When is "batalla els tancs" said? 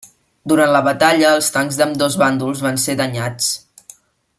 0.87-1.79